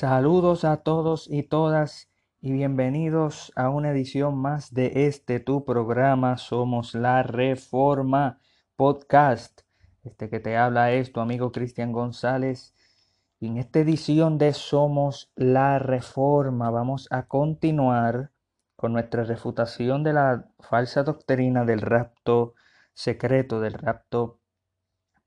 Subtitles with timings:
[0.00, 2.08] Saludos a todos y todas
[2.40, 8.40] y bienvenidos a una edición más de este tu programa Somos la Reforma
[8.76, 9.60] Podcast.
[10.02, 12.74] Este que te habla es tu amigo Cristian González.
[13.40, 18.30] Y en esta edición de Somos la Reforma vamos a continuar
[18.76, 22.54] con nuestra refutación de la falsa doctrina del rapto
[22.94, 24.38] secreto, del rapto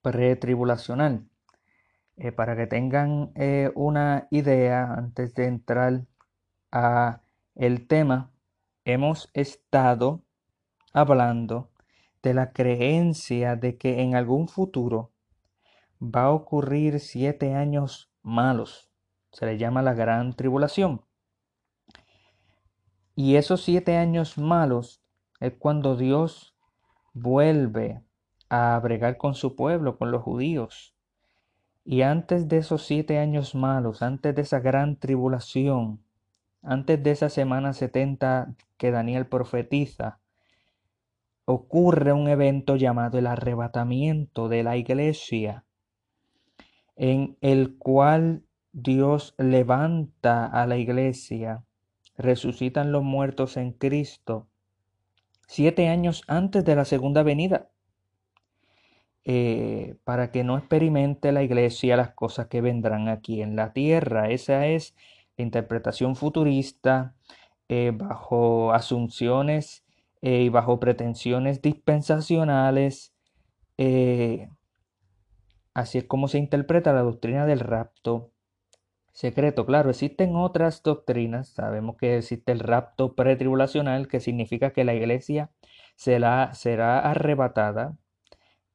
[0.02, 1.28] pretribulacional.
[2.16, 6.06] Eh, para que tengan eh, una idea antes de entrar
[6.72, 7.22] a
[7.56, 8.32] el tema,
[8.86, 10.24] hemos estado
[10.94, 11.72] hablando
[12.22, 15.12] de la creencia de que en algún futuro
[16.00, 18.92] va a ocurrir siete años malos.
[19.32, 21.02] Se le llama la gran tribulación.
[23.16, 25.04] Y esos siete años malos
[25.40, 26.56] es cuando Dios
[27.14, 28.04] vuelve
[28.50, 30.93] a bregar con su pueblo, con los judíos
[31.86, 36.02] y antes de esos siete años malos, antes de esa gran tribulación,
[36.62, 40.20] antes de esa semana setenta que Daniel profetiza,
[41.46, 45.66] ocurre un evento llamado el arrebatamiento de la iglesia,
[46.96, 51.66] en el cual Dios levanta a la iglesia,
[52.18, 54.48] resucitan los muertos en Cristo,
[55.48, 57.70] siete años antes de la segunda venida.
[59.26, 64.30] Eh, para que no experimente la iglesia las cosas que vendrán aquí en la tierra.
[64.30, 64.96] Esa es
[65.38, 67.16] la interpretación futurista
[67.70, 69.86] eh, bajo asunciones
[70.22, 73.14] eh, y bajo pretensiones dispensacionales.
[75.74, 78.32] así es como se interpreta la doctrina del rapto
[79.14, 79.66] secreto.
[79.66, 81.50] Claro, existen otras doctrinas.
[81.50, 85.52] Sabemos que existe el rapto pretribulacional, que significa que la iglesia
[85.96, 87.98] será, será arrebatada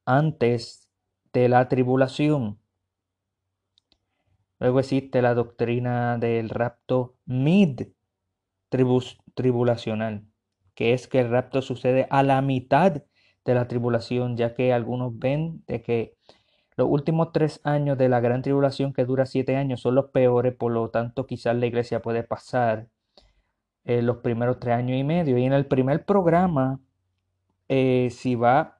[0.09, 0.89] antes
[1.33, 2.59] de la tribulación.
[4.59, 7.81] Luego existe la doctrina del rapto mid
[9.35, 10.25] tribulacional,
[10.73, 13.03] que es que el rapto sucede a la mitad
[13.45, 16.17] de la tribulación, ya que algunos ven de que
[16.75, 20.55] los últimos tres años de la gran tribulación, que dura siete años, son los peores,
[20.55, 22.87] por lo tanto quizás la iglesia puede pasar
[23.83, 25.37] eh, los primeros tres años y medio.
[25.37, 26.79] Y en el primer programa,
[27.67, 28.78] eh, si va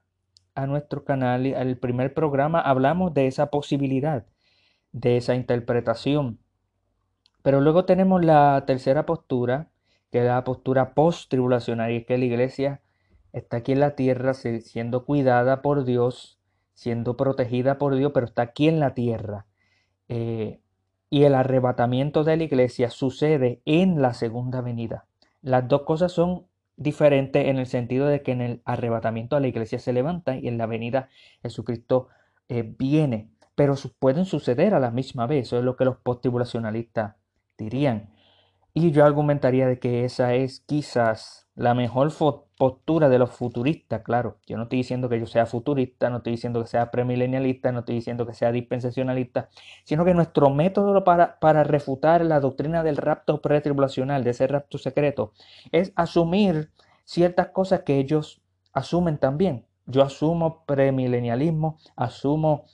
[0.56, 4.26] a nuestro canal, y al primer programa, hablamos de esa posibilidad,
[4.92, 6.40] de esa interpretación.
[7.42, 9.70] Pero luego tenemos la tercera postura,
[10.12, 12.82] que es la postura post-tribulacionaria, que la iglesia
[13.32, 16.40] está aquí en la tierra siendo cuidada por Dios,
[16.74, 19.46] siendo protegida por Dios, pero está aquí en la tierra.
[20.08, 20.60] Eh,
[21.10, 25.06] y el arrebatamiento de la iglesia sucede en la segunda venida.
[25.42, 26.49] Las dos cosas son
[26.80, 30.48] diferente en el sentido de que en el arrebatamiento a la iglesia se levanta y
[30.48, 31.10] en la venida
[31.44, 32.08] Jesucristo
[32.48, 37.16] eh, viene, pero pueden suceder a la misma vez, eso es lo que los posttribulacionalistas
[37.58, 38.14] dirían.
[38.74, 42.12] Y yo argumentaría de que esa es quizás la mejor
[42.60, 44.38] postura de los futuristas, claro.
[44.46, 47.80] Yo no estoy diciendo que yo sea futurista, no estoy diciendo que sea premilenialista, no
[47.80, 49.50] estoy diciendo que sea dispensacionalista,
[49.86, 54.78] sino que nuestro método para, para refutar la doctrina del rapto pretribulacional, de ese rapto
[54.78, 55.32] secreto,
[55.72, 56.70] es asumir
[57.06, 58.42] ciertas cosas que ellos
[58.74, 59.66] asumen también.
[59.86, 62.66] Yo asumo premilenialismo, asumo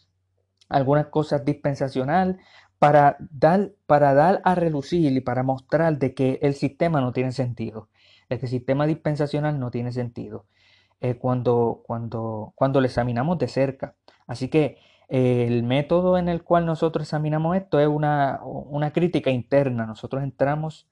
[0.68, 2.40] algunas cosas dispensacional,
[2.80, 7.32] para dar, para dar a relucir y para mostrar de que el sistema no tiene
[7.32, 7.90] sentido,
[8.30, 10.46] de que el sistema dispensacional no tiene sentido
[11.02, 13.96] eh, cuando, cuando, cuando lo examinamos de cerca.
[14.28, 14.78] Así que
[15.10, 19.86] eh, el método en el cual nosotros examinamos esto es una, una crítica interna.
[19.86, 20.88] Nosotros entramos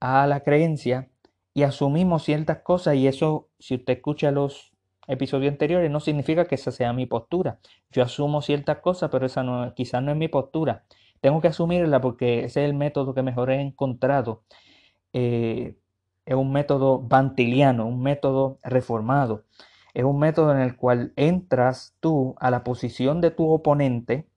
[0.00, 1.10] a la creencia
[1.54, 4.72] y asumimos ciertas cosas y eso, si usted escucha los
[5.08, 7.60] episodios anteriores, no significa que esa sea mi postura.
[7.90, 10.84] Yo asumo ciertas cosas, pero esa no, quizás no es mi postura.
[11.20, 14.44] Tengo que asumirla porque ese es el método que mejor he encontrado.
[15.12, 15.76] Eh,
[16.26, 19.44] es un método bantiliano, un método reformado.
[19.94, 24.28] Es un método en el cual entras tú a la posición de tu oponente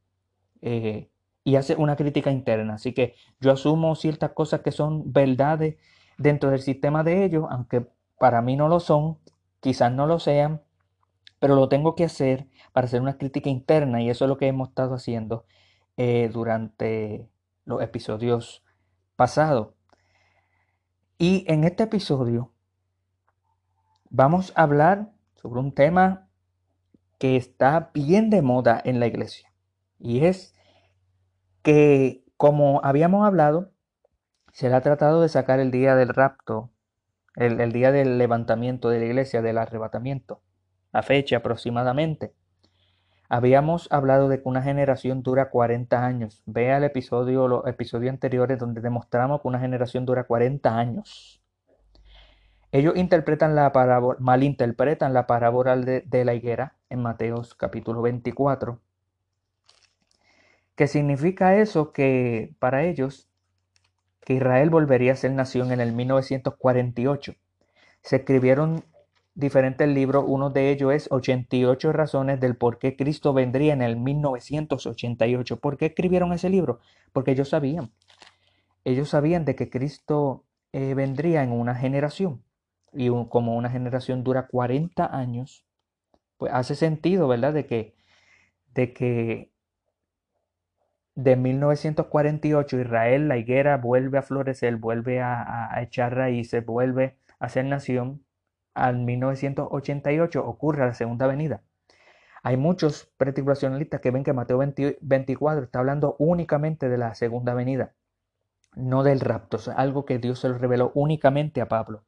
[0.62, 1.09] eh,
[1.44, 2.75] y haces una crítica interna.
[2.75, 5.77] Así que yo asumo ciertas cosas que son verdades
[6.18, 7.88] dentro del sistema de ellos, aunque
[8.19, 9.18] para mí no lo son,
[9.59, 10.62] quizás no lo sean,
[11.39, 14.47] pero lo tengo que hacer para hacer una crítica interna y eso es lo que
[14.47, 15.45] hemos estado haciendo
[15.97, 17.27] eh, durante
[17.65, 18.63] los episodios
[19.15, 19.79] pasados.
[21.21, 22.54] Y en este episodio
[24.10, 26.30] vamos a hablar sobre un tema
[27.18, 29.51] que está bien de moda en la iglesia.
[30.00, 30.56] Y es
[31.62, 33.74] que, como habíamos hablado,
[34.54, 36.71] se le ha tratado de sacar el día del rapto,
[37.36, 40.42] el, el día del levantamiento de la iglesia, del arrebatamiento,
[40.94, 42.33] la fecha aproximadamente
[43.31, 46.42] Habíamos hablado de que una generación dura 40 años.
[46.48, 51.40] Vea el episodio, los episodios anteriores donde demostramos que una generación dura 40 años.
[52.72, 58.80] Ellos interpretan la parábola, malinterpretan la parábola de, de la higuera en Mateos capítulo 24.
[60.75, 61.92] ¿Qué significa eso?
[61.92, 63.30] Que para ellos,
[64.22, 67.36] que Israel volvería a ser nación en el 1948.
[68.02, 68.84] Se escribieron
[69.39, 70.25] diferentes libros.
[70.27, 75.59] Uno de ellos es 88 razones del por qué Cristo vendría en el 1988.
[75.59, 76.80] ¿Por qué escribieron ese libro?
[77.13, 77.91] Porque ellos sabían.
[78.83, 82.44] Ellos sabían de que Cristo eh, vendría en una generación.
[82.91, 85.65] Y como una generación dura 40 años,
[86.38, 87.53] pues hace sentido, ¿verdad?
[87.53, 87.95] De que,
[88.74, 89.51] de que
[91.15, 97.50] de 1948 Israel, la higuera, vuelve a florecer, vuelve a, a echar raíces, vuelve a
[97.50, 98.24] ser nación
[98.80, 101.62] al 1988 ocurre la segunda venida.
[102.44, 104.60] Hay muchos pretribulacionalistas que ven que Mateo
[105.02, 107.94] 24 está hablando únicamente de la segunda venida,
[108.76, 112.06] no del rapto, es algo que Dios se lo reveló únicamente a Pablo.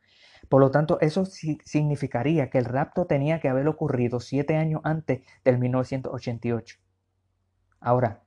[0.50, 5.21] Por lo tanto, eso significaría que el rapto tenía que haber ocurrido siete años antes
[5.44, 6.77] del 1988.
[7.79, 8.24] Ahora,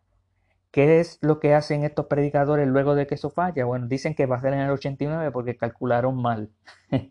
[0.70, 3.64] ¿qué es lo que hacen estos predicadores luego de que eso falla?
[3.64, 6.50] Bueno, dicen que va a ser en el 89 porque calcularon mal.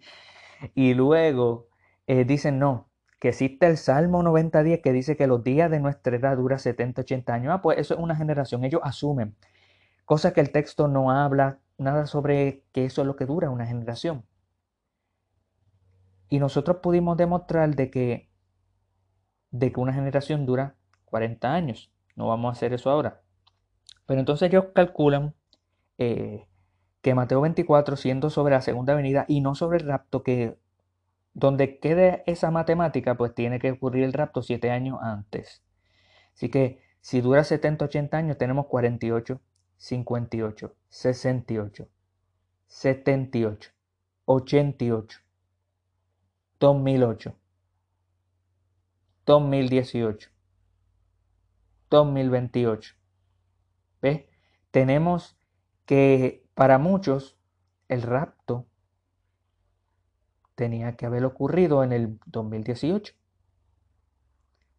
[0.74, 1.68] Y luego
[2.08, 2.90] eh, dicen, no,
[3.20, 7.02] que existe el Salmo 90.10 que dice que los días de nuestra edad duran 70,
[7.02, 7.54] 80 años.
[7.54, 8.64] Ah, pues eso es una generación.
[8.64, 9.36] Ellos asumen.
[10.06, 13.66] Cosa que el texto no habla nada sobre que eso es lo que dura una
[13.66, 14.26] generación.
[16.30, 18.30] Y nosotros pudimos demostrar de que,
[19.52, 20.76] de que una generación dura
[21.06, 21.92] 40 años.
[22.16, 23.22] No vamos a hacer eso ahora.
[24.06, 25.34] Pero entonces ellos calculan
[25.98, 26.48] eh,
[27.04, 30.58] que Mateo 24, siendo sobre la segunda venida y no sobre el rapto, que
[31.34, 35.62] donde quede esa matemática, pues tiene que ocurrir el rapto siete años antes.
[36.34, 39.42] Así que si dura 70, 80 años, tenemos 48,
[39.76, 41.90] 58, 68,
[42.68, 43.72] 78,
[44.26, 45.20] 88,
[46.60, 47.36] 2008,
[49.26, 50.30] 2018,
[51.90, 52.96] 2028.
[54.02, 54.24] ¿Ves?
[54.72, 55.38] Tenemos
[55.86, 57.38] que para muchos,
[57.88, 58.66] el rapto
[60.56, 63.14] tenía que haber ocurrido en el 2018.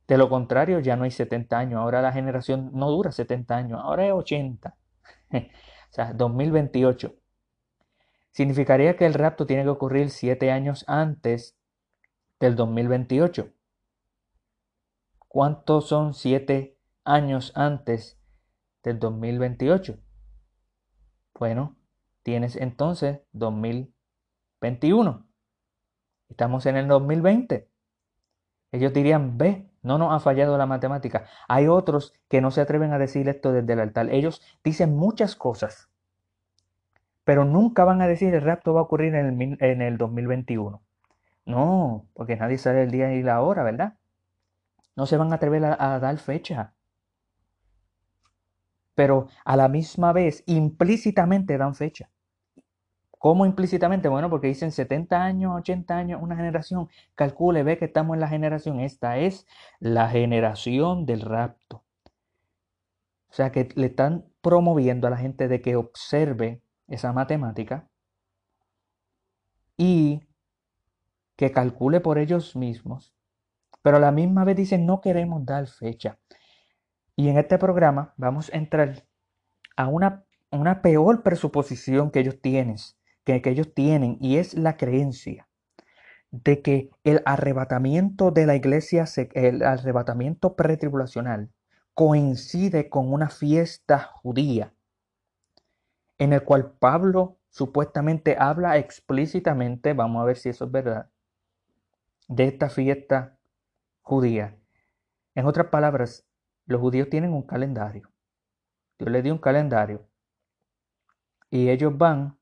[0.07, 1.81] De lo contrario, ya no hay 70 años.
[1.81, 4.77] Ahora la generación no dura 70 años, ahora es 80.
[5.33, 5.41] o
[5.91, 7.15] sea, 2028.
[8.31, 11.57] Significaría que el rapto tiene que ocurrir 7 años antes
[12.41, 13.49] del 2028.
[15.29, 18.19] ¿Cuántos son 7 años antes
[18.83, 19.99] del 2028?
[21.39, 21.77] Bueno,
[22.23, 25.27] tienes entonces 2021.
[26.29, 27.69] Estamos en el 2020.
[28.73, 31.27] Ellos dirían, ve, no nos ha fallado la matemática.
[31.49, 34.11] Hay otros que no se atreven a decir esto desde el altar.
[34.11, 35.89] Ellos dicen muchas cosas,
[37.25, 40.83] pero nunca van a decir el rapto va a ocurrir en el, en el 2021.
[41.47, 43.95] No, porque nadie sabe el día y la hora, ¿verdad?
[44.97, 46.74] No se van a atrever a dar fecha
[48.95, 52.11] pero a la misma vez implícitamente dan fecha.
[53.25, 54.09] ¿Cómo implícitamente?
[54.11, 56.91] Bueno, porque dicen 70 años, 80 años, una generación.
[57.15, 58.81] Calcule, ve que estamos en la generación.
[58.81, 59.47] Esta es
[59.81, 61.85] la generación del rapto.
[63.31, 67.89] O sea que le están promoviendo a la gente de que observe esa matemática
[69.77, 70.21] y
[71.37, 73.15] que calcule por ellos mismos.
[73.83, 76.19] Pero a la misma vez dicen no queremos dar fecha.
[77.17, 79.05] Y en este programa vamos a entrar
[79.77, 82.77] a una, una peor presuposición que ellos tienen,
[83.25, 85.49] que, que ellos tienen, y es la creencia
[86.31, 89.05] de que el arrebatamiento de la iglesia,
[89.35, 91.51] el arrebatamiento pretribulacional,
[91.95, 94.75] coincide con una fiesta judía,
[96.19, 101.09] en el cual Pablo supuestamente habla explícitamente, vamos a ver si eso es verdad,
[102.27, 103.39] de esta fiesta
[104.03, 104.59] judía.
[105.37, 106.27] En otras palabras,
[106.67, 108.11] los judíos tienen un calendario.
[108.99, 110.09] Dios les dio un calendario.
[111.51, 112.39] Y ellos van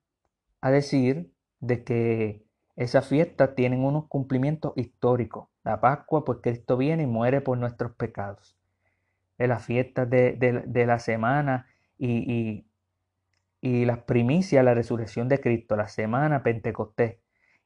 [0.61, 5.49] a decir de que esa fiesta tienen unos cumplimientos históricos.
[5.65, 8.57] La Pascua, pues Cristo viene y muere por nuestros pecados.
[9.39, 11.67] De las fiestas de, la semana
[11.99, 12.67] y, y,
[13.61, 17.19] y las primicias, la resurrección de Cristo, la semana Pentecostés.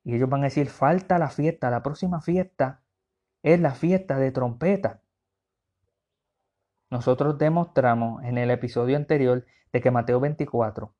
[0.04, 2.82] Y ellos van a decir, falta la fiesta, la próxima fiesta
[3.42, 5.02] es la fiesta de trompeta.
[6.90, 10.94] Nosotros demostramos en el episodio anterior de que Mateo 24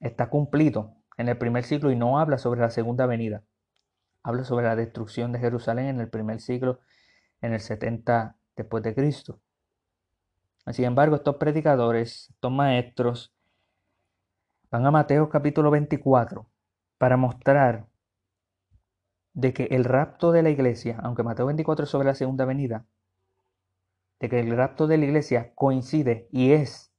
[0.00, 3.44] está cumplido en el primer siglo y no habla sobre la segunda venida.
[4.24, 6.80] Habla sobre la destrucción de Jerusalén en el primer siglo,
[7.40, 9.40] en el 70 después de Cristo.
[10.70, 13.32] Sin embargo, estos predicadores, estos maestros,
[14.70, 16.46] van a Mateo capítulo 24
[16.98, 17.86] para mostrar
[19.34, 22.86] de que el rapto de la iglesia, aunque Mateo 24 es sobre la segunda venida,
[24.22, 26.92] de que el rapto de la iglesia coincide y es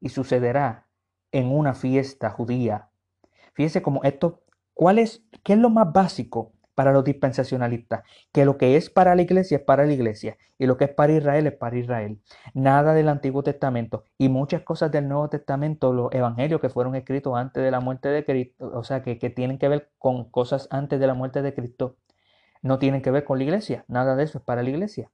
[0.00, 0.88] y sucederá
[1.30, 2.90] en una fiesta judía.
[3.54, 4.42] Fíjese como esto,
[4.74, 9.14] ¿cuál es, qué es lo más básico para los dispensacionalistas, que lo que es para
[9.14, 12.20] la iglesia es para la iglesia y lo que es para Israel es para Israel.
[12.52, 17.34] Nada del Antiguo Testamento y muchas cosas del Nuevo Testamento, los evangelios que fueron escritos
[17.34, 20.68] antes de la muerte de Cristo, o sea, que, que tienen que ver con cosas
[20.70, 21.96] antes de la muerte de Cristo,
[22.60, 23.84] no tienen que ver con la iglesia.
[23.88, 25.10] Nada de eso es para la iglesia.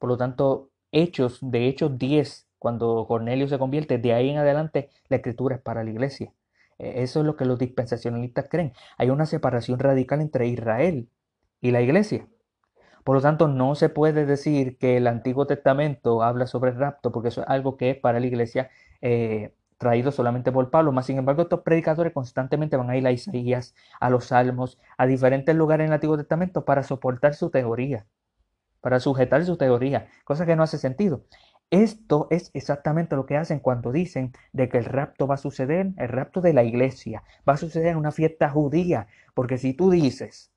[0.00, 4.90] Por lo tanto, Hechos, de Hechos 10, cuando Cornelio se convierte, de ahí en adelante
[5.08, 6.32] la escritura es para la iglesia.
[6.78, 8.72] E, eso es lo que los dispensacionalistas creen.
[8.98, 11.08] Hay una separación radical entre Israel
[11.60, 12.26] y la iglesia.
[13.04, 17.12] Por lo tanto, no se puede decir que el Antiguo Testamento habla sobre el rapto,
[17.12, 18.70] porque eso es algo que es para la iglesia
[19.02, 20.92] eh, traído solamente por Pablo.
[21.02, 25.54] Sin embargo, estos predicadores constantemente van a ir a Isaías, a los Salmos, a diferentes
[25.56, 28.06] lugares en el Antiguo Testamento para soportar su teoría,
[28.80, 31.24] para sujetar su teoría, cosa que no hace sentido.
[31.70, 35.90] Esto es exactamente lo que hacen cuando dicen de que el rapto va a suceder,
[35.98, 39.06] el rapto de la iglesia, va a suceder en una fiesta judía.
[39.34, 40.50] Porque si tú dices,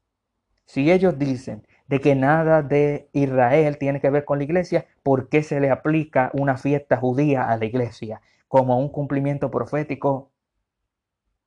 [0.65, 5.29] si ellos dicen de que nada de Israel tiene que ver con la iglesia, ¿por
[5.29, 8.21] qué se le aplica una fiesta judía a la iglesia?
[8.47, 10.31] Como un cumplimiento profético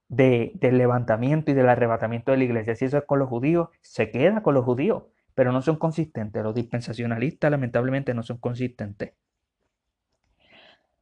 [0.09, 2.77] de, del levantamiento y del arrebatamiento de la iglesia.
[2.77, 5.05] Si eso es con los judíos, se queda con los judíos,
[5.37, 6.43] pero no son consistentes.
[6.43, 9.13] Los dispensacionalistas lamentablemente no son consistentes.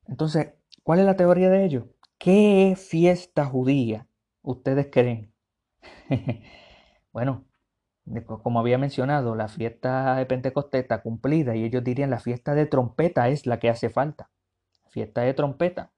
[0.09, 1.85] Entonces, ¿cuál es la teoría de ellos?
[2.19, 4.09] ¿Qué es fiesta judía?
[4.43, 5.33] ¿Ustedes creen?
[7.13, 7.45] bueno,
[8.43, 12.67] como había mencionado, la fiesta de Pentecostés está cumplida y ellos dirían la fiesta de
[12.67, 14.31] trompeta es la que hace falta.
[14.89, 15.93] Fiesta de trompeta.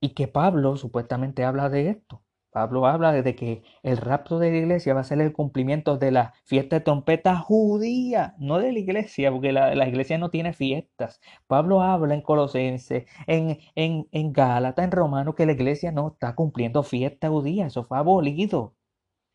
[0.00, 2.22] Y que Pablo supuestamente habla de esto.
[2.50, 6.10] Pablo habla de que el rapto de la iglesia va a ser el cumplimiento de
[6.10, 11.20] la fiesta de trompeta judía, no de la iglesia, porque la, iglesia no tiene fiestas.
[11.46, 16.34] Pablo habla en Colosense, en, en, en Gálata, en Romano, que la iglesia no está
[16.34, 17.66] cumpliendo fiesta judía.
[17.66, 18.74] Eso fue abolido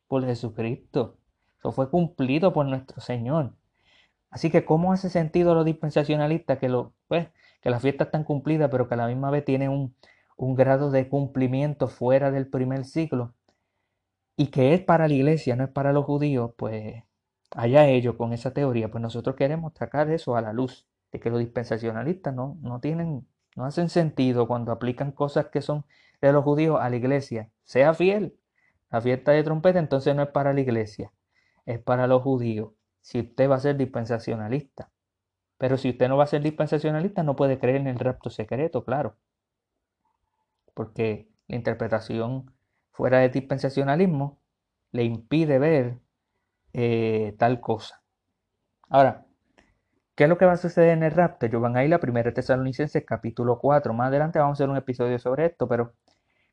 [0.08, 1.17] por Jesucristo.
[1.60, 3.55] Eso fue cumplido por nuestro Señor.
[4.29, 7.29] Así que, ¿cómo hace sentido los dispensacionalistas que, lo, pues,
[7.62, 9.96] que las fiestas están cumplidas, pero que a la misma vez tienen un,
[10.38, 13.34] un grado de cumplimiento fuera del primer siglo
[14.36, 17.04] y que es para la iglesia, no es para los judíos, pues
[17.52, 21.30] allá ellos con esa teoría, pues nosotros queremos sacar eso a la luz, de que
[21.30, 25.86] los dispensacionalistas no, no tienen, no hacen sentido cuando aplican cosas que son
[26.22, 27.52] de los judíos a la iglesia.
[27.63, 28.36] Sea fiel.
[28.90, 31.12] La fiesta de trompeta entonces no es para la iglesia,
[31.66, 32.72] es para los judíos.
[33.02, 34.92] Si usted va a ser dispensacionalista.
[35.58, 38.84] Pero si usted no va a ser dispensacionalista, no puede creer en el rapto secreto,
[38.84, 39.16] claro
[40.74, 42.51] porque la interpretación
[42.92, 44.39] fuera de dispensacionalismo
[44.92, 46.00] le impide ver
[46.74, 48.03] eh, tal cosa.
[48.89, 49.25] Ahora,
[50.15, 51.48] ¿qué es lo que va a suceder en el rapto?
[51.48, 53.94] Yo van a ir a 1 Tesalonicenses capítulo 4.
[53.94, 55.94] Más adelante vamos a hacer un episodio sobre esto, pero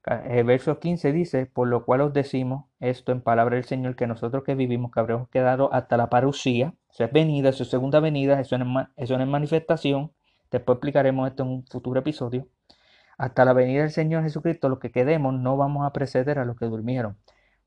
[0.06, 4.06] el verso 15 dice, por lo cual os decimos esto en palabra del Señor, que
[4.06, 8.00] nosotros que vivimos, que habremos quedado hasta la parucía, eso es venida, eso es segunda
[8.00, 8.56] venida, eso
[8.96, 10.12] eso no es manifestación,
[10.50, 12.48] después explicaremos esto en un futuro episodio.
[13.20, 16.56] Hasta la venida del Señor Jesucristo, los que quedemos no vamos a preceder a los
[16.56, 17.18] que durmieron,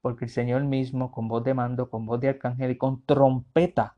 [0.02, 3.96] porque el Señor mismo, con voz de mando, con voz de arcángel y con trompeta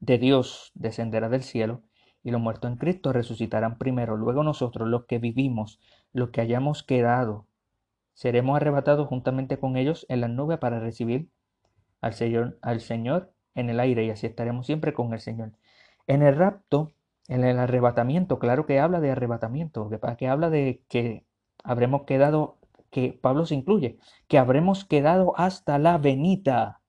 [0.00, 1.82] de Dios, descenderá del cielo,
[2.22, 4.16] y los muertos en Cristo resucitarán primero.
[4.16, 5.78] Luego nosotros, los que vivimos,
[6.14, 7.46] los que hayamos quedado,
[8.14, 11.28] seremos arrebatados juntamente con ellos en la nube para recibir
[12.00, 15.52] al Señor, al Señor en el aire, y así estaremos siempre con el Señor.
[16.06, 16.94] En el rapto
[17.28, 21.26] en el arrebatamiento, claro que habla de arrebatamiento, que, habla de que
[21.64, 22.58] habremos quedado,
[22.90, 26.82] que Pablo se incluye, que habremos quedado hasta la venida.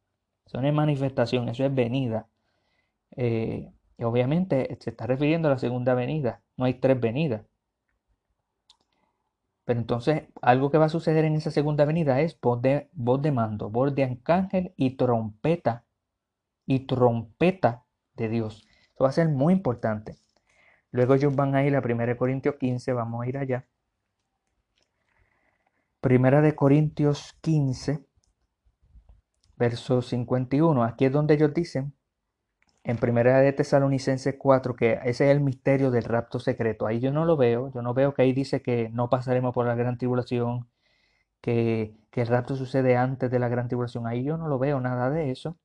[0.46, 2.28] Eso no es manifestación, eso es venida.
[3.16, 7.44] Eh, y obviamente se está refiriendo a la segunda venida, no hay tres venidas.
[9.66, 13.22] Pero entonces algo que va a suceder en esa segunda venida es voz de, voz
[13.22, 15.84] de mando, voz de arcángel y trompeta.
[16.66, 18.68] Y trompeta de Dios.
[18.94, 20.18] Eso va a ser muy importante.
[20.98, 23.68] Luego ellos van a ir a 1 Corintios 15, vamos a ir allá.
[26.02, 28.04] Primera de Corintios 15,
[29.58, 30.84] verso 51.
[30.84, 31.94] Aquí es donde ellos dicen,
[32.84, 36.88] en Primera de Tesalonicenses 4, que ese es el misterio del rapto secreto.
[36.88, 39.68] Ahí yo no lo veo, yo no veo que ahí dice que no pasaremos por
[39.68, 40.68] la gran tribulación,
[41.42, 44.08] que, que el rapto sucede antes de la gran tribulación.
[44.08, 45.60] Ahí yo no lo veo nada de eso.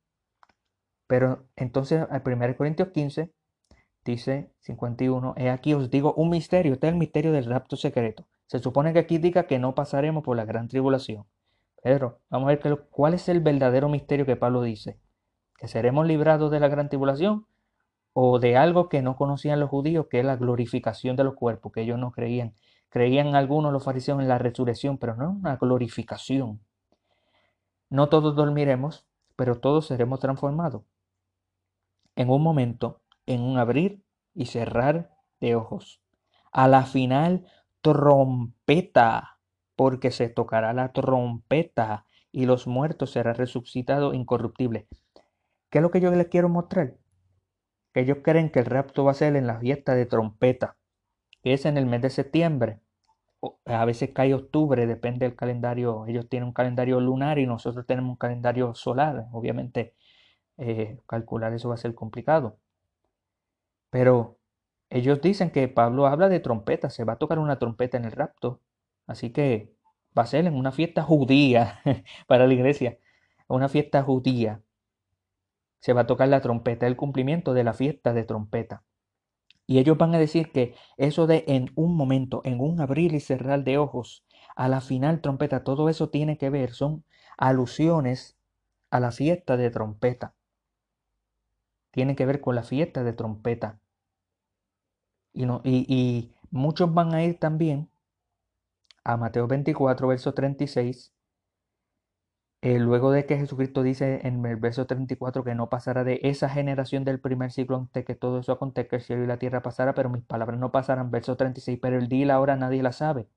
[1.06, 3.32] Pero entonces, al 1 Corintios 15,
[4.04, 8.26] dice 51, he aquí os digo un misterio, este es el misterio del rapto secreto.
[8.46, 11.24] Se supone que aquí diga que no pasaremos por la gran tribulación.
[11.82, 15.00] Pedro, vamos a ver cuál es el verdadero misterio que Pablo dice.
[15.56, 17.46] ¿Que seremos librados de la gran tribulación?
[18.12, 21.72] ¿O de algo que no conocían los judíos, que es la glorificación de los cuerpos,
[21.72, 22.54] que ellos no creían?
[22.88, 26.60] Creían algunos los fariseos en la resurrección, pero no en una glorificación.
[27.88, 29.06] No todos dormiremos,
[29.36, 30.82] pero todos seremos transformados.
[32.16, 34.02] En un momento, en un abrir
[34.34, 35.10] y cerrar
[35.40, 36.00] de ojos.
[36.52, 37.46] A la final,
[37.80, 39.38] trompeta,
[39.76, 44.86] porque se tocará la trompeta y los muertos serán resucitados incorruptibles.
[45.70, 46.96] ¿Qué es lo que yo les quiero mostrar?
[47.92, 50.76] Que ellos creen que el rapto va a ser en la fiesta de trompeta,
[51.42, 52.80] que es en el mes de septiembre.
[53.64, 56.06] A veces cae octubre, depende del calendario.
[56.06, 59.26] Ellos tienen un calendario lunar y nosotros tenemos un calendario solar.
[59.32, 59.94] Obviamente,
[60.58, 62.58] eh, calcular eso va a ser complicado.
[63.92, 64.38] Pero
[64.88, 68.12] ellos dicen que Pablo habla de trompeta, se va a tocar una trompeta en el
[68.12, 68.62] rapto.
[69.06, 69.74] Así que
[70.16, 71.80] va a ser en una fiesta judía
[72.26, 72.98] para la iglesia,
[73.48, 74.62] una fiesta judía.
[75.80, 78.82] Se va a tocar la trompeta, el cumplimiento de la fiesta de trompeta.
[79.66, 83.20] Y ellos van a decir que eso de en un momento, en un abrir y
[83.20, 84.24] cerrar de ojos,
[84.56, 87.04] a la final trompeta, todo eso tiene que ver, son
[87.36, 88.38] alusiones
[88.90, 90.34] a la fiesta de trompeta.
[91.90, 93.81] Tiene que ver con la fiesta de trompeta.
[95.32, 97.88] Y, no, y, muchos van a ir también
[99.04, 101.12] a Mateo 24, verso 36,
[102.62, 106.48] eh, luego de que Jesucristo dice en el verso 34 que no pasará de esa
[106.48, 109.94] generación del primer siglo antes que todo eso acontezca, el cielo y la tierra pasara,
[109.94, 112.92] pero mis palabras no pasarán, verso 36, pero el día y la hora nadie la
[112.92, 113.28] sabe.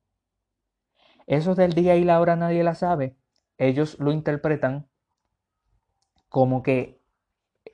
[1.28, 3.16] Eso del día y la hora nadie la sabe,
[3.58, 4.88] ellos lo interpretan
[6.30, 7.00] como que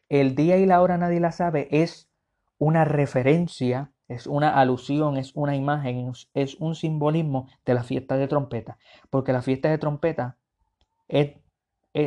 [0.09, 2.09] el día y la hora nadie la sabe es
[2.57, 8.27] una referencia es una alusión, es una imagen, es un simbolismo de la fiesta de
[8.27, 8.77] trompeta,
[9.09, 10.37] porque la fiesta de trompeta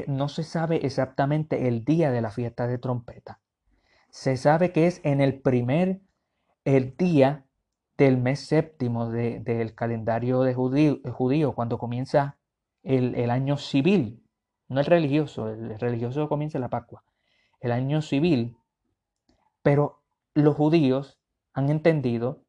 [0.06, 3.40] no se sabe exactamente el día de la fiesta de trompeta.
[4.10, 6.02] Se sabe que es en el primer,
[6.64, 7.46] el día
[7.96, 12.36] del mes séptimo del calendario de judío, cuando comienza
[12.82, 14.22] el, el, año civil,
[14.68, 17.02] no el religioso, el religioso comienza la Pascua,
[17.60, 18.58] el año civil,
[19.62, 20.02] pero
[20.34, 21.18] los judíos
[21.54, 22.44] han entendido,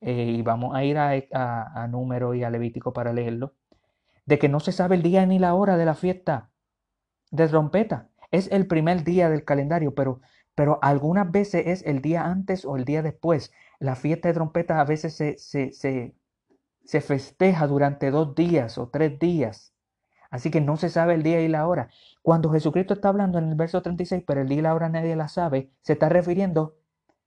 [0.00, 3.54] eh, y vamos a ir a, a, Número y a Levítico para leerlo,
[4.26, 6.50] de que no se sabe el día ni la hora de la fiesta
[7.30, 8.08] de trompeta.
[8.30, 10.20] Es el primer día del calendario, pero,
[10.54, 13.52] pero algunas veces es el día antes o el día después.
[13.80, 16.14] La fiesta de trompeta a veces se, se, se,
[16.84, 19.74] se festeja durante dos días o tres días.
[20.30, 21.88] Así que no se sabe el día y la hora.
[22.22, 25.16] Cuando Jesucristo está hablando en el verso 36, pero el día y la hora nadie
[25.16, 26.76] la sabe, se está refiriendo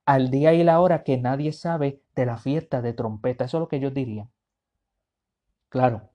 [0.06, 3.46] al día y la hora que nadie sabe de la fiesta de trompeta.
[3.46, 4.30] Eso es lo que ellos dirían.
[5.70, 6.10] Claro.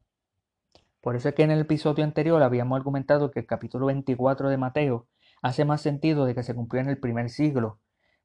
[1.00, 4.56] Por eso es que en el episodio anterior habíamos argumentado que el capítulo 24 de
[4.56, 5.06] Mateo
[5.42, 7.78] hace más sentido de que se cumplió en el primer siglo,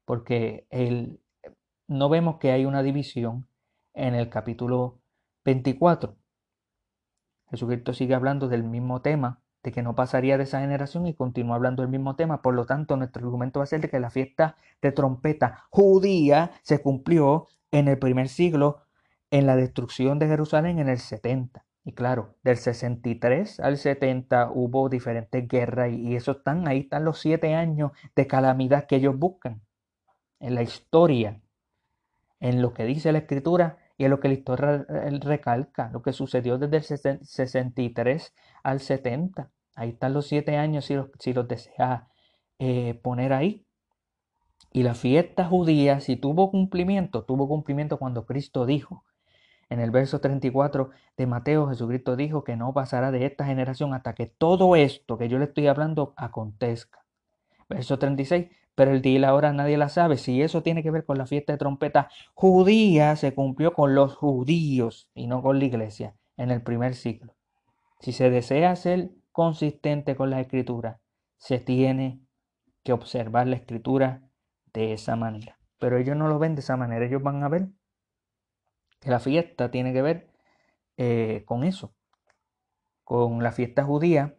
[0.04, 1.20] porque el,
[1.86, 3.46] no vemos que hay una división
[3.94, 5.00] en el capítulo
[5.44, 6.16] 24.
[7.50, 11.56] Jesucristo sigue hablando del mismo tema de que no pasaría de esa generación y continúa
[11.56, 12.42] hablando del mismo tema.
[12.42, 16.50] Por lo tanto, nuestro argumento va a ser de que la fiesta de trompeta judía
[16.62, 18.82] se cumplió en el primer siglo
[19.30, 21.64] en la destrucción de Jerusalén en el 70.
[21.84, 27.18] Y claro, del 63 al 70 hubo diferentes guerras y, eso están, ahí están los
[27.18, 29.62] siete años de calamidad que ellos buscan
[30.38, 31.40] en la historia,
[32.40, 34.84] en lo que dice la escritura y en lo que la historia
[35.20, 38.34] recalca, lo que sucedió desde el 63
[38.64, 39.52] al 70.
[39.76, 41.32] Ahí están los siete años si los, si
[42.58, 43.64] eh, poner ahí.
[44.72, 49.04] Y la fiesta judía, si tuvo cumplimiento, tuvo cumplimiento cuando Cristo dijo,
[49.68, 54.14] en el verso 34 de Mateo, Jesucristo dijo que no pasará de esta generación hasta
[54.14, 57.04] que todo esto que yo le estoy hablando acontezca.
[57.68, 60.16] Verso 36, pero el día y la hora nadie la sabe.
[60.16, 64.16] Si eso tiene que ver con la fiesta de trompeta judía, se cumplió con los
[64.16, 67.34] judíos y no con la iglesia en el primer siglo.
[68.00, 71.00] Si se desea ser consistente con la escritura,
[71.36, 72.20] se tiene
[72.82, 74.22] que observar la escritura
[74.72, 75.58] de esa manera.
[75.78, 77.68] Pero ellos no lo ven de esa manera, ellos van a ver
[79.00, 80.30] que la fiesta tiene que ver
[80.96, 81.94] eh, con eso,
[83.04, 84.36] con la fiesta judía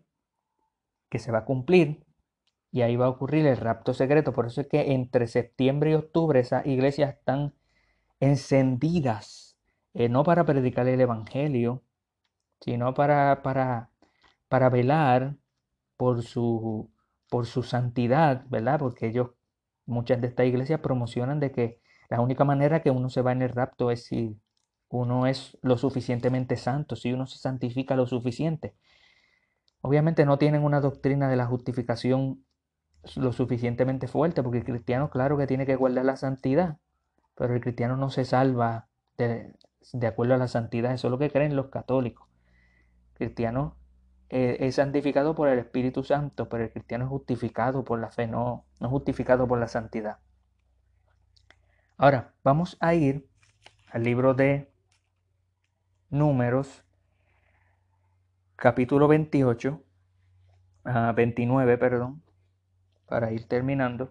[1.09, 2.03] que se va a cumplir
[2.73, 4.33] y ahí va a ocurrir el rapto secreto.
[4.33, 7.53] Por eso es que entre septiembre y octubre esas iglesias están
[8.19, 9.57] encendidas,
[9.93, 11.83] eh, no para predicar el Evangelio,
[12.61, 15.35] sino para, para, velar
[15.97, 16.89] por su,
[17.29, 18.79] por su santidad, ¿verdad?
[18.79, 19.31] Porque ellos
[19.85, 23.43] muchas de estas iglesias promocionan de que la única manera que uno se va en
[23.43, 24.39] el rapto es si
[24.89, 28.75] uno es lo suficientemente santo, si uno se santifica lo suficiente.
[29.81, 32.43] Obviamente no tienen una doctrina de la justificación
[33.15, 36.77] lo suficientemente fuerte, porque el cristiano, claro que tiene que guardar la santidad,
[37.35, 38.87] pero el cristiano no se salva
[39.17, 39.53] de,
[40.07, 42.27] acuerdo a la santidad, eso es lo que creen los católicos.
[43.11, 43.75] El cristiano
[44.29, 48.27] eh, es santificado por el Espíritu Santo, pero el cristiano es justificado por la fe,
[48.27, 50.19] no, no justificado por la santidad.
[51.97, 53.27] Ahora, vamos a ir
[53.91, 54.71] al libro de
[56.09, 56.83] Números,
[58.55, 59.81] capítulo 28,
[61.15, 62.21] 29, perdón,
[63.13, 64.09] para ir terminando.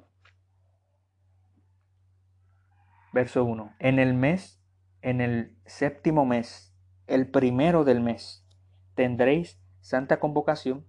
[3.12, 3.74] Verso 1.
[3.80, 4.62] En el mes,
[5.00, 6.72] en el séptimo mes,
[7.08, 8.46] el primero del mes,
[8.94, 10.86] tendréis santa convocación.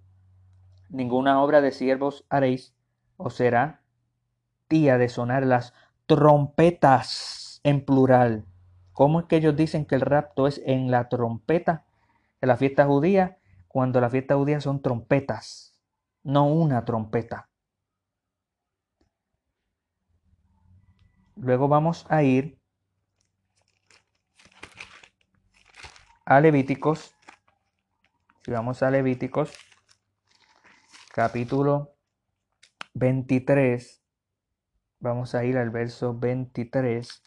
[0.90, 2.76] Ninguna obra de siervos haréis,
[3.16, 3.82] o será
[4.68, 5.74] día de sonar las
[6.06, 8.44] trompetas en plural.
[8.92, 11.84] ¿Cómo es que ellos dicen que el rapto es en la trompeta
[12.40, 13.38] de la fiesta judía?
[13.66, 15.76] Cuando la fiesta judía son trompetas,
[16.22, 17.48] no una trompeta.
[21.36, 22.60] Luego vamos a ir
[26.24, 27.14] a Levíticos.
[28.44, 29.52] Si vamos a Levíticos,
[31.12, 31.96] capítulo
[32.94, 34.02] 23,
[35.00, 37.22] vamos a ir al verso 23.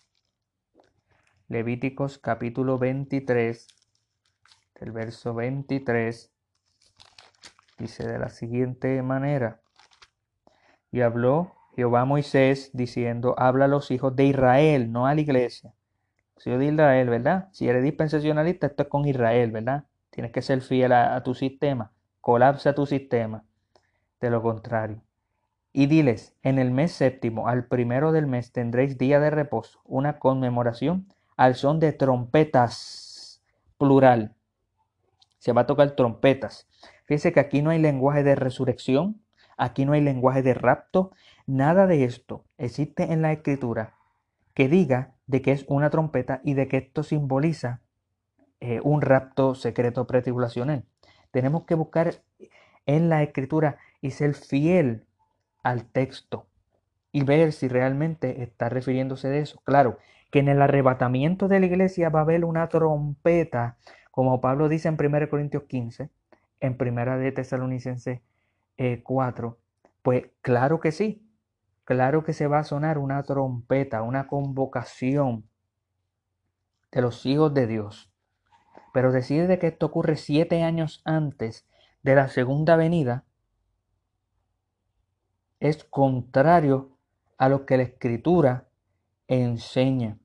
[1.50, 3.68] Levíticos capítulo 23,
[4.76, 6.34] el verso 23,
[7.78, 9.62] dice de la siguiente manera,
[10.92, 15.22] y habló Jehová a Moisés diciendo, habla a los hijos de Israel, no a la
[15.22, 15.76] iglesia.
[16.36, 17.50] Los hijos de Israel, ¿verdad?
[17.52, 19.84] Si eres dispensacionalista, esto es con Israel, ¿verdad?
[20.10, 21.92] Tienes que ser fiel a, tu sistema.
[22.20, 23.44] Colapsa tu sistema.
[24.20, 25.04] De lo contrario.
[25.72, 30.18] Y diles, en el mes séptimo, al primero del mes, tendréis día de reposo, una
[30.18, 33.44] conmemoración al son de trompetas,
[33.78, 34.34] plural.
[35.38, 36.68] Se va a tocar trompetas.
[37.06, 39.22] Fíjense que aquí no hay lenguaje de resurrección,
[39.58, 41.12] aquí no hay lenguaje de rapto,
[41.48, 43.94] Nada de esto existe en la escritura
[44.54, 47.80] que diga de que es una trompeta y de que esto simboliza
[48.60, 50.84] eh, un rapto secreto pretribulacional.
[51.32, 52.16] Tenemos que buscar
[52.86, 55.06] en la escritura y ser fiel
[55.64, 56.48] al texto
[57.14, 59.62] y ver si realmente está refiriéndose de eso.
[59.64, 60.00] Claro,
[60.32, 63.78] que en el arrebatamiento de la iglesia va a haber una trompeta,
[64.12, 66.10] como Pablo dice en 1 Corintios 15,
[66.60, 68.20] en 1 de Tesalonicenses
[69.04, 71.28] 4, eh, pues claro que sí,
[71.84, 75.50] claro que se va a sonar una trompeta, una convocación
[76.92, 78.12] de los hijos de Dios.
[78.94, 81.68] Pero decir de que esto ocurre siete años antes
[82.04, 83.26] de la segunda venida
[85.60, 86.98] es contrario
[87.38, 88.68] a lo que la escritura
[89.28, 90.18] enseña.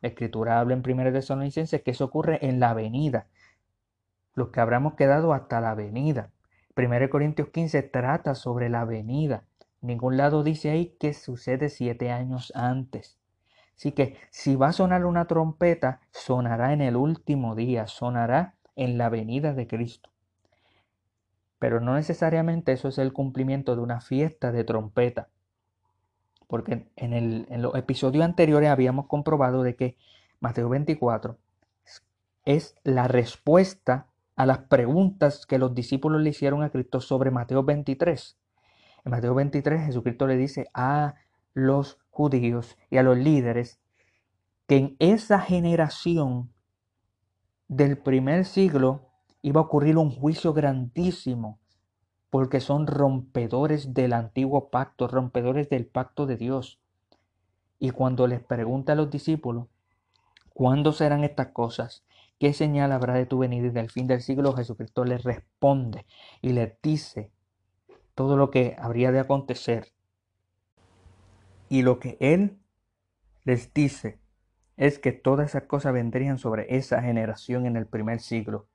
[0.00, 3.26] La escritura habla en 1 Tesalonicenses que eso ocurre en la venida.
[4.34, 6.33] Los que habremos quedado hasta la venida.
[6.76, 9.44] 1 Corintios 15 trata sobre la venida
[9.84, 13.18] ningún lado dice ahí que sucede siete años antes.
[13.76, 18.98] Así que si va a sonar una trompeta, sonará en el último día, sonará en
[18.98, 20.10] la venida de Cristo.
[21.58, 25.28] Pero no necesariamente eso es el cumplimiento de una fiesta de trompeta.
[26.46, 29.96] Porque en, el, en los episodios anteriores habíamos comprobado de que
[30.40, 31.36] Mateo 24
[32.44, 34.06] es la respuesta
[34.36, 38.36] a las preguntas que los discípulos le hicieron a Cristo sobre Mateo 23.
[39.04, 41.14] En Mateo 23 Jesucristo le dice a
[41.52, 43.80] los judíos y a los líderes
[44.66, 46.52] que en esa generación
[47.68, 49.10] del primer siglo
[49.42, 51.60] iba a ocurrir un juicio grandísimo
[52.30, 56.80] porque son rompedores del antiguo pacto, rompedores del pacto de Dios.
[57.78, 59.68] Y cuando les pregunta a los discípulos,
[60.52, 62.04] ¿cuándo serán estas cosas?
[62.44, 64.52] ¿Qué señal habrá de tu venida y del fin del siglo?
[64.52, 66.04] Jesucristo les responde
[66.42, 67.32] y les dice
[68.14, 69.94] todo lo que habría de acontecer.
[71.70, 72.58] Y lo que Él
[73.44, 74.18] les dice
[74.76, 78.66] es que todas esas cosas vendrían sobre esa generación en el primer siglo.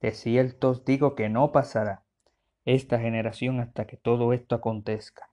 [0.00, 2.02] De cierto digo que no pasará
[2.64, 5.30] esta generación hasta que todo esto acontezca.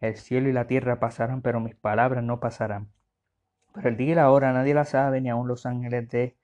[0.00, 2.92] El cielo y la tierra pasarán, pero mis palabras no pasarán.
[3.74, 6.36] Pero el día y la hora nadie la sabe, ni aun los ángeles de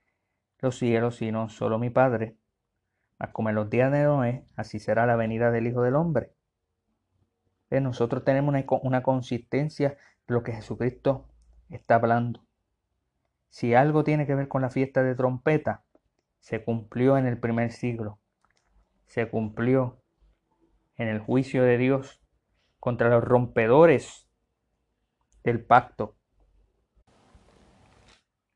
[0.60, 2.36] los cielos, sino solo mi Padre.
[3.18, 6.32] Mas como en los días de Noé, así será la venida del Hijo del Hombre.
[7.70, 9.90] Nosotros tenemos una, una consistencia
[10.26, 11.28] de lo que Jesucristo
[11.68, 12.42] está hablando.
[13.50, 15.84] Si algo tiene que ver con la fiesta de trompeta,
[16.38, 18.18] se cumplió en el primer siglo.
[19.06, 20.00] Se cumplió
[20.96, 22.22] en el juicio de Dios
[22.78, 24.28] contra los rompedores
[25.44, 26.16] del pacto.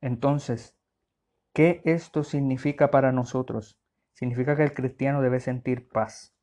[0.01, 0.77] Entonces,
[1.53, 3.79] ¿qué esto significa para nosotros?
[4.15, 6.35] Significa que el cristiano debe sentir paz.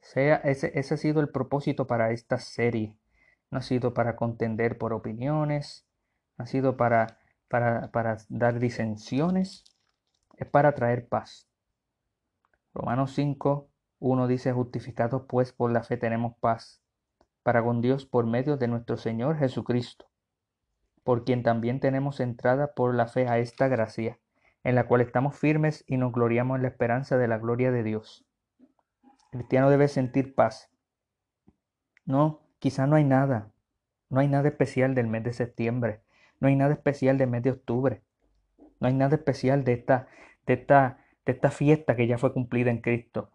[0.00, 2.96] Sea, ese, ese ha sido el propósito para esta serie.
[3.50, 5.86] No ha sido para contender por opiniones,
[6.36, 7.18] no ha sido para,
[7.48, 9.64] para, para dar disensiones,
[10.36, 11.48] es para traer paz.
[12.74, 13.68] Romanos 5,
[13.98, 16.82] 1 dice, justificados pues por la fe tenemos paz
[17.48, 20.06] para con Dios por medio de nuestro Señor Jesucristo,
[21.02, 24.18] por quien también tenemos entrada por la fe a esta gracia,
[24.68, 27.82] en la cual estamos firmes y nos gloriamos en la esperanza de la gloria de
[27.82, 28.26] Dios.
[29.32, 30.70] El cristiano debe sentir paz.
[32.04, 33.50] No, quizá no hay nada,
[34.08, 36.00] no hay nada especial del mes de septiembre,
[36.40, 38.02] no hay nada especial del mes de octubre,
[38.80, 40.08] no hay nada especial de esta,
[40.46, 43.30] de esta, de esta fiesta que ya fue cumplida en Cristo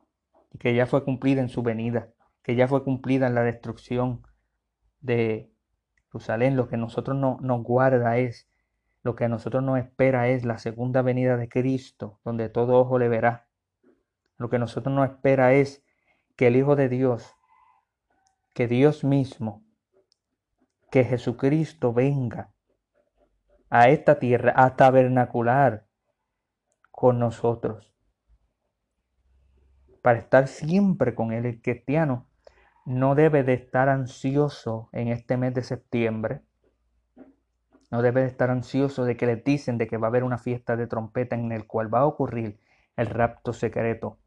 [0.52, 2.10] y que ya fue cumplida en su venida
[2.44, 4.22] que ya fue cumplida en la destrucción
[5.00, 5.50] de
[6.08, 6.56] Jerusalén.
[6.56, 8.48] Lo que nosotros no, nos guarda es,
[9.04, 12.98] lo que a nosotros nos espera es la segunda venida de Cristo, donde todo ojo
[12.98, 13.48] le verá.
[14.38, 15.84] Lo que a nosotros nos espera es
[16.38, 17.36] que el Hijo de Dios,
[18.54, 19.64] que Dios mismo,
[20.90, 22.54] que Jesucristo venga
[23.70, 25.86] a esta tierra a tabernacular
[26.92, 27.94] con nosotros,
[30.02, 31.46] para estar siempre con Él.
[31.46, 32.28] El cristiano
[32.86, 36.42] no debe de estar ansioso en este mes de septiembre.
[37.94, 40.40] No debe de estar ansioso de que le dicen de que va a haber una
[40.40, 42.58] fiesta de trompeta en el cual va a ocurrir
[42.98, 44.18] el rapto secreto.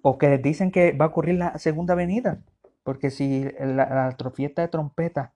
[0.00, 2.40] O que les dicen que va a ocurrir la segunda venida.
[2.82, 5.34] Porque si la, la fiesta de trompeta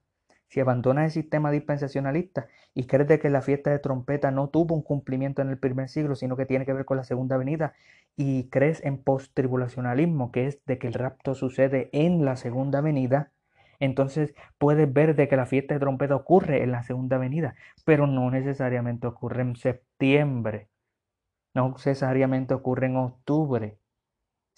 [0.49, 4.75] si abandonas el sistema dispensacionalista y crees de que la fiesta de trompeta no tuvo
[4.75, 7.73] un cumplimiento en el primer siglo, sino que tiene que ver con la segunda venida,
[8.17, 13.31] y crees en post-tribulacionalismo, que es de que el rapto sucede en la segunda venida,
[13.79, 18.07] entonces puedes ver de que la fiesta de trompeta ocurre en la segunda venida, pero
[18.07, 20.69] no necesariamente ocurre en septiembre,
[21.53, 23.79] no necesariamente ocurre en octubre,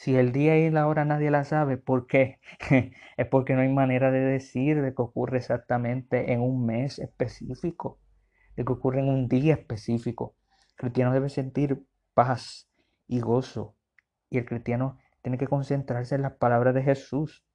[0.02, 2.40] si el día y la hora nadie la sabe, ¿por qué?
[3.18, 8.00] es porque no hay manera de decir de que ocurre exactamente en un mes específico,
[8.56, 10.36] de que ocurre en un día específico.
[10.70, 12.68] El cristiano debe sentir paz
[13.08, 13.76] y gozo.
[14.32, 17.46] Y el cristiano tiene que concentrarse en las palabras de Jesús.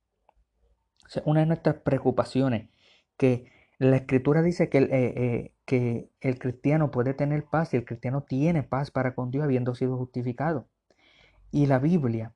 [1.24, 2.68] Una de nuestras preocupaciones,
[3.16, 7.76] que la escritura dice que el, eh, eh, que el cristiano puede tener paz y
[7.76, 10.68] el cristiano tiene paz para con Dios habiendo sido justificado.
[11.50, 12.34] Y la Biblia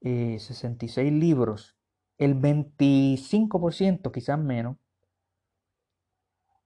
[0.00, 1.76] 66 eh, libros,
[2.18, 4.76] el 25%, quizás menos,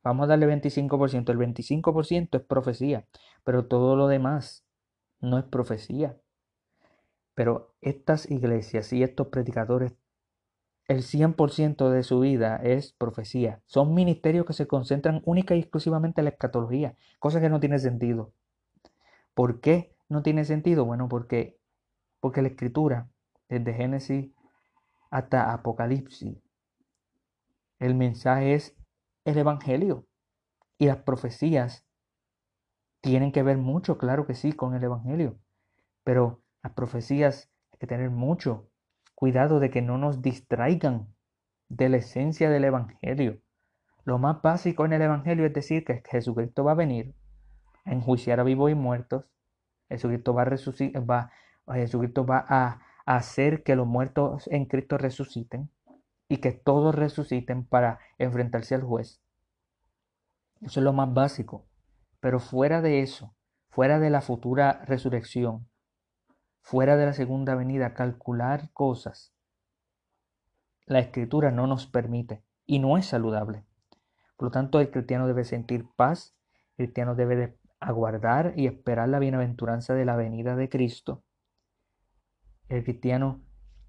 [0.03, 3.07] vamos a darle 25%, el 25% es profecía,
[3.45, 4.65] pero todo lo demás
[5.21, 6.17] no es profecía.
[7.35, 9.93] Pero estas iglesias y estos predicadores,
[10.89, 13.61] el 100% de su vida es profecía.
[13.67, 17.79] Son ministerios que se concentran única y exclusivamente en la escatología, cosa que no tiene
[17.79, 18.33] sentido.
[19.35, 20.85] ¿Por qué no tiene sentido?
[20.85, 21.59] Bueno, porque,
[22.21, 23.09] porque la escritura
[23.49, 24.31] desde Génesis
[25.11, 26.39] hasta Apocalipsis.
[27.79, 28.77] El mensaje es
[29.25, 30.07] el Evangelio.
[30.79, 31.85] Y las profecías
[33.01, 35.39] tienen que ver mucho, claro que sí, con el Evangelio.
[36.05, 38.69] Pero las profecías hay que tener mucho
[39.17, 41.09] cuidado de que no nos distraigan
[41.69, 43.41] de la esencia del Evangelio.
[44.05, 47.15] Lo más básico en el Evangelio es decir que Jesucristo va a venir
[47.85, 49.25] a enjuiciar a vivos y muertos.
[49.89, 51.31] Jesucristo va a, va,
[51.75, 55.71] Jesucristo va a hacer que los muertos en Cristo resuciten
[56.29, 59.23] y que todos resuciten para enfrentarse al juez.
[60.61, 61.67] Eso es lo más básico.
[62.21, 63.35] Pero fuera de eso,
[63.71, 65.69] fuera de la futura resurrección,
[66.67, 69.33] fuera de la segunda venida, calcular cosas,
[70.87, 73.65] la escritura no nos permite y no es saludable.
[74.37, 76.37] Por lo tanto, el cristiano debe sentir paz,
[76.77, 81.23] el cristiano debe aguardar y esperar la bienaventuranza de la venida de Cristo
[82.69, 83.43] el cristiano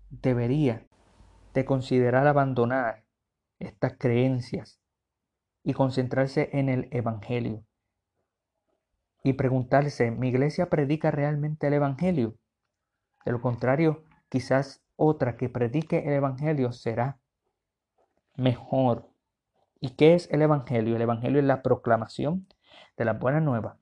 [0.09, 0.87] debería
[1.53, 3.05] de considerar abandonar
[3.59, 4.79] estas creencias
[5.63, 7.65] y concentrarse en el Evangelio.
[9.23, 12.37] Y preguntarse, ¿mi iglesia predica realmente el Evangelio?
[13.27, 17.19] De lo contrario, quizás otra que predique el Evangelio será
[18.37, 19.09] mejor.
[19.81, 20.95] ¿Y qué es el Evangelio?
[20.95, 22.47] El Evangelio es la proclamación
[22.95, 23.79] de la buena nueva.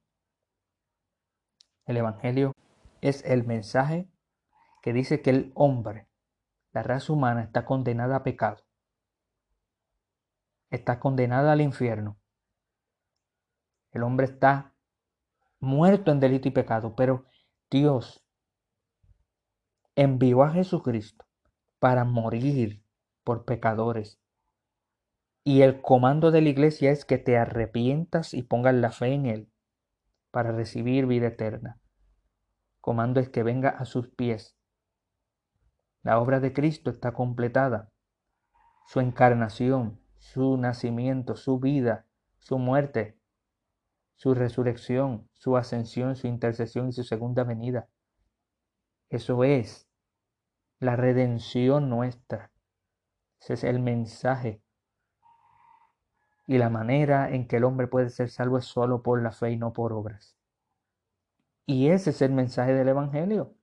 [1.86, 2.54] El Evangelio
[3.02, 4.10] es el mensaje
[4.82, 6.08] que dice que el hombre,
[6.74, 8.64] la raza humana, está condenada a pecado.
[10.72, 12.18] Está condenada al infierno.
[13.92, 14.74] El hombre está
[15.60, 17.26] muerto en delito y pecado, pero
[17.70, 18.25] Dios
[19.96, 21.26] envió a Jesucristo
[21.80, 22.84] para morir
[23.24, 24.20] por pecadores
[25.44, 29.26] Y el comando de la iglesia es que te arrepientas y pongas la fe en
[29.26, 29.52] Él
[30.32, 31.80] para recibir vida eterna.
[32.82, 34.58] Comando es que venga a sus pies.
[36.04, 37.92] La obra de Cristo está completada.
[38.88, 42.06] Su encarnación, su nacimiento, su vida,
[42.40, 43.18] su muerte,
[44.16, 47.88] su resurrección, su ascensión, su intercesión y su segunda venida.
[49.10, 49.85] Eso es
[50.80, 52.52] la redención nuestra.
[53.40, 54.62] Ese es el mensaje.
[56.48, 59.52] Y la manera en que el hombre puede ser salvo es solo por la fe
[59.52, 60.36] y no por obras.
[61.66, 63.56] Y ese es el mensaje del Evangelio.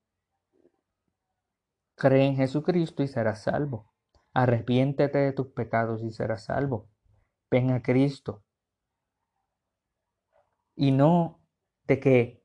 [1.94, 3.92] Cree en Jesucristo y serás salvo.
[4.34, 6.88] Arrepiéntete de tus pecados y serás salvo.
[7.50, 8.42] Ven a Cristo.
[10.74, 11.40] Y no
[11.86, 12.42] de que,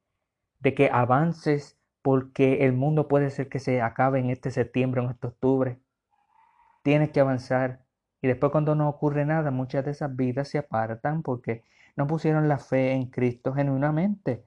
[0.60, 1.76] de que avances
[2.08, 5.82] porque el mundo puede ser que se acabe en este septiembre en este octubre.
[6.82, 7.84] Tienes que avanzar.
[8.22, 11.65] Y después cuando no ocurre nada, muchas de esas vidas se apartan porque
[11.98, 14.46] no pusieron la fe en Cristo genuinamente,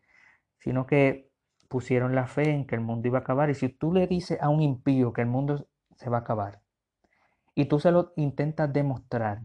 [0.59, 1.31] sino que
[1.69, 3.51] pusieron la fe en que el mundo iba a acabar.
[3.51, 6.63] Y si tú le dices a un impío que el mundo se va a acabar,
[7.55, 9.43] y tú se lo intentas demostrar,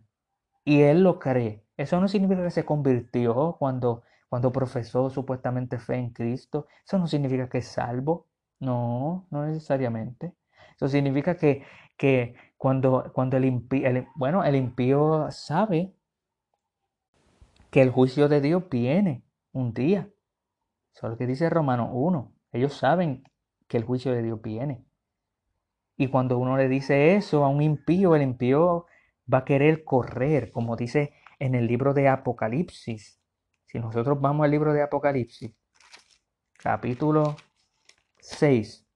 [0.64, 5.96] y él lo cree, eso no significa que se convirtió cuando cuando profesó supuestamente fe
[5.96, 8.28] en Cristo, eso no significa que es salvo.
[8.60, 10.34] No, no necesariamente.
[10.76, 11.64] Eso significa que,
[11.98, 15.94] que cuando, cuando el, impío, bueno, el impío sabe
[17.70, 20.10] que el juicio de Dios viene un día.
[20.94, 22.34] Eso es lo que dice Romano 1.
[22.54, 23.24] Ellos saben
[23.68, 24.86] que el juicio de Dios viene.
[25.98, 28.86] Y cuando uno le dice eso a un impío, el impío
[29.32, 33.20] va a querer correr, como dice en el libro de Apocalipsis.
[33.76, 35.54] Si nosotros vamos al libro de Apocalipsis,
[36.58, 37.36] capítulo
[38.22, 38.88] 6,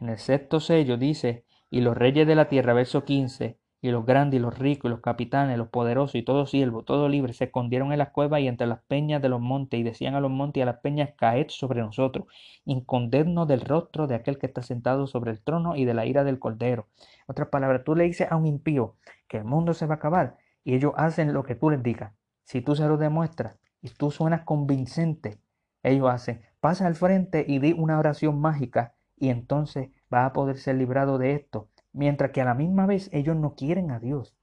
[0.00, 4.04] en el sexto sello dice, y los reyes de la tierra, verso 15, y los
[4.04, 7.44] grandes y los ricos y los capitanes, los poderosos y todo siervo, todo libre, se
[7.44, 10.32] escondieron en las cuevas y entre las peñas de los montes y decían a los
[10.32, 12.26] montes y a las peñas, caed sobre nosotros,
[12.64, 16.24] incondednos del rostro de aquel que está sentado sobre el trono y de la ira
[16.24, 16.88] del cordero.
[17.28, 18.96] Otras palabras, tú le dices a un impío
[19.28, 22.12] que el mundo se va a acabar y ellos hacen lo que tú les digas.
[22.50, 25.38] Si tú se lo demuestras y tú suenas convincente,
[25.84, 30.58] ellos hacen, pasa al frente y di una oración mágica y entonces va a poder
[30.58, 31.68] ser librado de esto.
[31.92, 34.36] Mientras que a la misma vez ellos no quieren a Dios.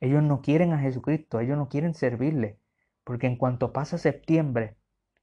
[0.00, 2.58] Ellos no quieren a Jesucristo, ellos no quieren servirle.
[3.04, 4.78] Porque en cuanto pasa septiembre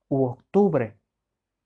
[0.08, 1.00] u octubre,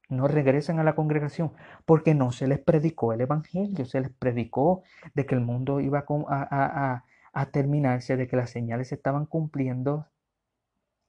[0.08, 1.52] no regresan a la congregación
[1.84, 4.84] porque no se les predicó el Evangelio, se les predicó
[5.16, 10.08] de que el mundo iba a, a terminarse, de que las señales se estaban cumpliendo,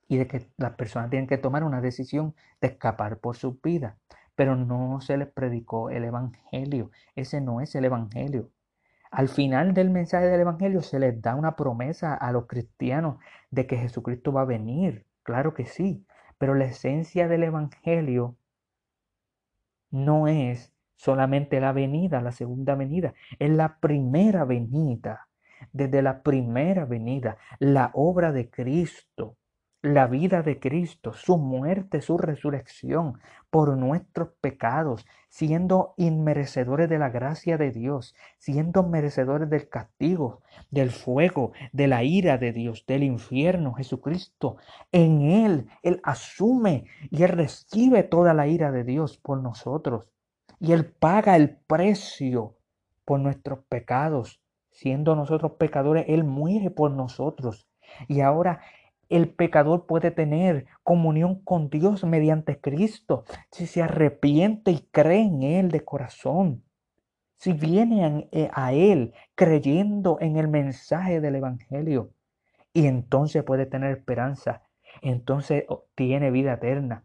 [0.09, 3.99] y de que las personas tienen que tomar una decisión de escapar por su vida.
[4.35, 6.91] Pero no se les predicó el Evangelio.
[7.15, 8.51] Ese no es el Evangelio.
[9.11, 13.19] Al final del mensaje del Evangelio se les da una promesa a los cristianos
[13.51, 15.07] de que Jesucristo va a venir.
[15.23, 16.05] Claro que sí.
[16.39, 18.37] Pero la esencia del Evangelio
[19.91, 23.15] no es solamente la venida, la segunda venida.
[23.39, 25.29] Es la primera venida.
[25.73, 29.37] Desde la primera venida, la obra de Cristo
[29.83, 37.11] la vida de Cristo, su muerte, su resurrección por nuestros pecados, siendo inmerecedores de la
[37.11, 43.03] gracia de Dios, siendo merecedores del castigo, del fuego, de la ira de Dios, del
[43.03, 44.57] infierno, Jesucristo.
[44.93, 50.11] En Él, Él asume y Él recibe toda la ira de Dios por nosotros.
[50.59, 52.57] Y Él paga el precio
[53.05, 54.41] por nuestros pecados.
[54.71, 57.69] Siendo nosotros pecadores, Él muere por nosotros.
[58.09, 58.61] Y ahora
[59.09, 65.43] el pecador puede tener comunión con Dios mediante Cristo si se arrepiente y cree en
[65.43, 66.65] Él de corazón.
[67.37, 72.11] Si viene eh, a Él creyendo en el mensaje del Evangelio.
[72.73, 74.63] Y entonces puede tener esperanza.
[75.03, 75.65] Entonces
[75.95, 77.05] tiene vida eterna.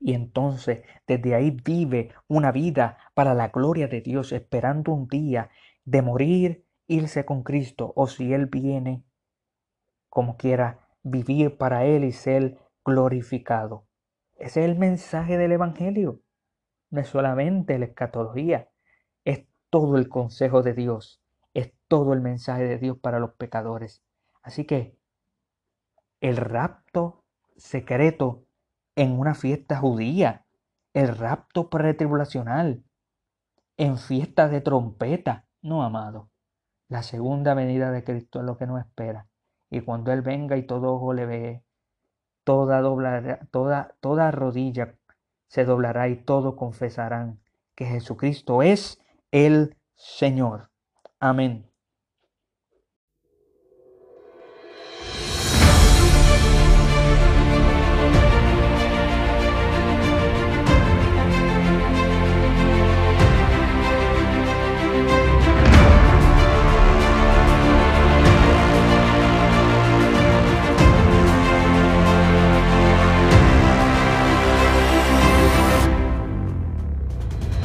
[0.00, 5.50] Y entonces desde ahí vive una vida para la gloria de Dios, esperando un día
[5.84, 9.02] de morir, irse con Cristo, o si Él viene,
[10.08, 13.86] como quiera, vivir para Él y ser glorificado.
[14.36, 16.20] Ese es el mensaje del Evangelio.
[16.90, 18.70] No es solamente la escatología,
[19.24, 21.20] es todo el consejo de Dios,
[21.54, 24.02] es todo el mensaje de Dios para los pecadores.
[24.42, 24.96] Así que
[26.20, 27.24] el rapto
[27.56, 28.44] secreto
[28.96, 30.46] en una fiesta judía,
[30.94, 32.82] el rapto pretribulacional,
[33.76, 36.30] en fiesta de trompeta, no amado.
[36.88, 39.27] La segunda venida de Cristo es lo que nos espera.
[39.70, 41.62] Y cuando Él venga y todo ojo le ve,
[42.44, 44.94] toda, doblará, toda, toda rodilla
[45.48, 47.40] se doblará y todo confesarán
[47.74, 49.00] que Jesucristo es
[49.30, 50.70] el Señor.
[51.20, 51.70] Amén.